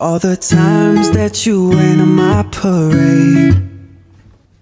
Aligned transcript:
All 0.00 0.20
the 0.20 0.36
times 0.36 1.10
that 1.10 1.44
you 1.44 1.72
rain 1.72 2.00
on 2.00 2.14
my 2.14 2.44
parade, 2.52 3.52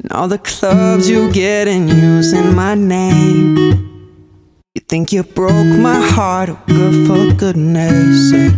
and 0.02 0.12
all 0.12 0.28
the 0.28 0.38
clubs 0.38 1.10
you 1.10 1.30
get 1.30 1.68
in 1.68 1.88
using 1.88 2.54
my 2.54 2.74
name. 2.74 3.54
You 4.74 4.80
think 4.88 5.12
you 5.12 5.22
broke 5.24 5.52
my 5.78 6.00
heart, 6.00 6.48
oh, 6.48 6.58
good 6.66 7.06
for 7.06 7.34
goodness 7.36 8.30
sake. 8.30 8.54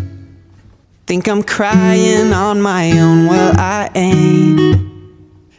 Think 1.09 1.27
I'm 1.27 1.43
crying 1.43 2.33
on 2.33 2.63
my 2.63 2.93
own, 2.93 3.27
well, 3.27 3.59
I 3.59 3.91
ain't. 3.97 4.81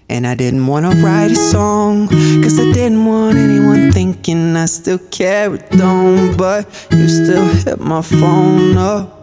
And 0.07 0.25
I 0.25 0.35
didn't 0.35 0.67
wanna 0.67 0.91
write 1.03 1.31
a 1.31 1.35
song, 1.35 2.07
cause 2.07 2.57
I 2.57 2.71
didn't 2.71 3.03
want 3.03 3.37
anyone 3.37 3.91
thinking 3.91 4.55
I 4.55 4.67
still 4.67 4.99
carried 5.11 5.81
on. 5.81 6.37
But 6.37 6.65
you 6.91 7.09
still 7.09 7.45
hit 7.45 7.81
my 7.81 8.01
phone 8.01 8.77
up. 8.77 9.18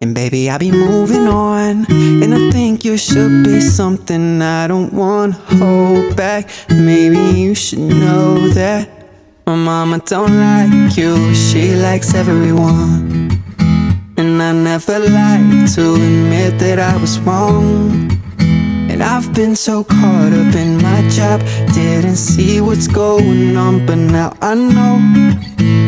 And 0.00 0.14
baby, 0.14 0.48
I 0.48 0.58
be 0.58 0.70
moving 0.70 1.26
on. 1.26 1.84
And 1.90 2.32
I 2.32 2.50
think 2.52 2.84
you 2.84 2.96
should 2.96 3.42
be 3.42 3.60
something 3.60 4.40
I 4.40 4.68
don't 4.68 4.92
wanna 4.92 5.32
hold 5.32 6.14
back. 6.14 6.48
Maybe 6.70 7.18
you 7.18 7.52
should 7.56 7.80
know 7.80 8.48
that 8.50 8.88
my 9.44 9.56
mama 9.56 9.98
don't 10.06 10.38
like 10.38 10.96
you, 10.96 11.34
she 11.34 11.74
likes 11.74 12.14
everyone. 12.14 13.42
And 14.16 14.40
I 14.40 14.52
never 14.52 15.00
like 15.00 15.74
to 15.74 15.94
admit 15.94 16.60
that 16.60 16.78
I 16.78 16.96
was 16.96 17.18
wrong. 17.18 18.08
And 18.88 19.02
I've 19.02 19.34
been 19.34 19.56
so 19.56 19.82
caught 19.82 20.32
up 20.32 20.54
in 20.54 20.80
my 20.80 21.08
job, 21.08 21.40
didn't 21.74 22.18
see 22.18 22.60
what's 22.60 22.86
going 22.86 23.56
on, 23.56 23.84
but 23.84 23.96
now 23.96 24.32
I 24.40 24.54
know 24.54 25.87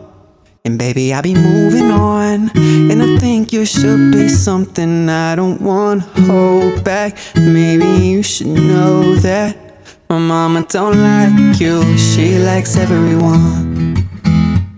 And 0.63 0.77
baby, 0.77 1.11
I 1.11 1.21
be 1.21 1.33
moving 1.33 1.89
on. 1.89 2.51
And 2.55 3.01
I 3.01 3.17
think 3.17 3.51
you 3.51 3.65
should 3.65 4.11
be 4.11 4.29
something 4.29 5.09
I 5.09 5.35
don't 5.35 5.59
wanna 5.59 6.01
hold 6.27 6.83
back. 6.83 7.17
Maybe 7.35 7.87
you 7.87 8.21
should 8.21 8.47
know 8.47 9.15
that 9.15 9.57
my 10.07 10.19
mama 10.19 10.63
don't 10.69 11.01
like 11.01 11.59
you, 11.59 11.97
she 11.97 12.37
likes 12.37 12.75
everyone. 12.75 14.07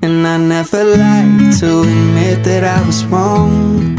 And 0.02 0.26
I 0.26 0.38
never 0.38 0.86
like 0.86 1.59
to 1.59 1.81
admit 1.81 2.45
that 2.45 2.64
I 2.64 2.86
was 2.88 3.04
wrong. 3.08 3.98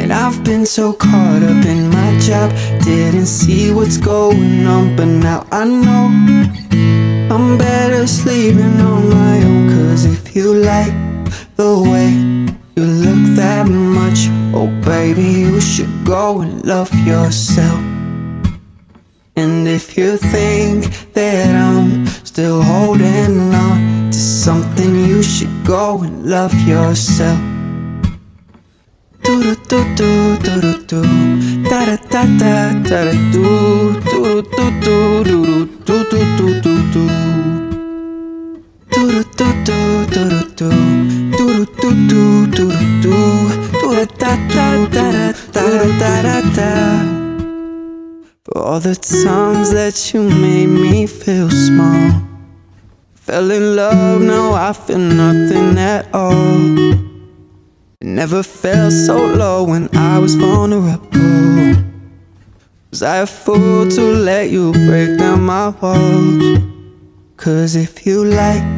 And 0.00 0.12
I've 0.12 0.44
been 0.44 0.66
so 0.66 0.92
caught 0.92 1.42
up 1.42 1.64
in 1.64 1.88
my 1.88 2.18
job, 2.18 2.50
didn't 2.84 3.26
see 3.26 3.72
what's 3.72 3.96
going 3.96 4.66
on, 4.66 4.94
but 4.94 5.06
now 5.06 5.46
I 5.50 5.64
know 5.64 6.08
I'm 7.30 7.58
better 7.58 8.06
sleeping 8.06 8.80
on 8.80 9.10
my 9.10 9.42
own. 9.44 9.68
Cause 9.68 10.04
if 10.06 10.34
you 10.34 10.54
like 10.54 10.94
the 11.56 11.72
way 11.90 12.08
you 12.76 12.84
look 12.84 13.36
that 13.36 13.66
much, 13.68 14.28
oh 14.54 14.68
baby, 14.84 15.22
you 15.22 15.60
should 15.60 15.92
go 16.04 16.40
and 16.40 16.64
love 16.64 16.92
yourself. 17.06 17.80
And 19.36 19.68
if 19.68 19.96
you 19.96 20.16
think 20.16 21.12
that 21.12 21.54
I'm 21.54 22.06
still 22.24 22.62
holding 22.62 23.54
on 23.54 24.10
to 24.10 24.18
something, 24.18 24.94
you 24.94 25.22
should 25.22 25.64
go 25.64 26.02
and 26.02 26.24
love 26.26 26.54
yourself. 26.66 27.38
Do 29.22 29.54
do 29.68 29.84
do 29.94 30.38
do 30.38 30.60
do 30.60 30.86
do 30.86 31.02
da 31.68 31.84
da 31.84 31.96
da 32.10 32.22
da 32.40 32.72
da 32.88 33.12
do 33.30 34.00
do 34.10 34.42
do 34.42 34.70
do 34.80 35.24
do 35.24 35.24
do 35.24 35.66
do 35.84 36.04
do 36.10 36.20
do 36.38 36.60
do 36.62 36.92
do 36.92 37.17
For 48.44 48.58
all 48.58 48.80
the 48.80 48.96
times 48.96 49.70
that 49.72 50.12
you 50.12 50.22
made 50.28 50.66
me 50.66 51.06
feel 51.06 51.48
small 51.50 52.22
Fell 53.14 53.50
in 53.52 53.76
love, 53.76 54.22
now 54.22 54.54
I 54.54 54.72
feel 54.72 54.98
nothing 54.98 55.78
at 55.78 56.12
all 56.12 56.96
Never 58.02 58.42
felt 58.42 58.92
so 58.92 59.24
low 59.24 59.62
when 59.64 59.88
I 59.96 60.18
was 60.18 60.34
vulnerable. 60.34 61.84
Was 62.90 63.02
I 63.02 63.18
a 63.18 63.26
fool 63.26 63.88
to 63.88 64.02
let 64.02 64.50
you 64.50 64.72
break 64.72 65.18
down 65.18 65.42
my 65.42 65.68
walls? 65.68 66.58
Cause 67.36 67.76
if 67.76 68.04
you 68.06 68.24
like 68.24 68.77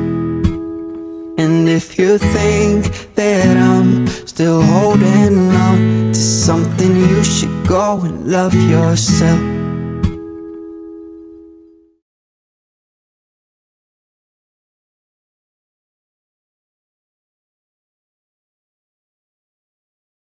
If 1.73 1.97
you 1.97 2.17
think 2.17 3.15
that 3.15 3.55
I'm 3.55 4.05
still 4.27 4.61
holding 4.61 5.49
on 5.51 6.11
to 6.11 6.19
something, 6.19 6.97
you 6.97 7.23
should 7.23 7.65
go 7.65 8.01
and 8.01 8.27
love 8.27 8.53
yourself. 8.53 9.60